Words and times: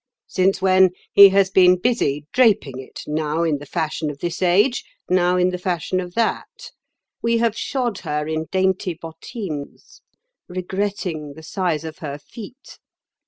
Since 0.25 0.63
when 0.63 0.89
he 1.13 1.29
has 1.29 1.51
been 1.51 1.75
busy, 1.77 2.25
draping 2.33 2.79
it, 2.79 3.03
now 3.05 3.43
in 3.43 3.59
the 3.59 3.67
fashion 3.67 4.09
of 4.09 4.17
this 4.17 4.41
age, 4.41 4.83
now 5.07 5.37
in 5.37 5.51
the 5.51 5.59
fashion 5.59 5.99
of 5.99 6.15
that. 6.15 6.71
We 7.21 7.37
have 7.37 7.55
shod 7.55 7.99
her 7.99 8.27
in 8.27 8.47
dainty 8.51 8.95
bottines, 8.95 10.01
regretting 10.47 11.33
the 11.33 11.43
size 11.43 11.83
of 11.83 11.99
her 11.99 12.17
feet. 12.17 12.79